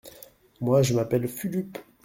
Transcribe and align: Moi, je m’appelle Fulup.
Moi, 0.61 0.81
je 0.81 0.95
m’appelle 0.95 1.27
Fulup. 1.27 1.77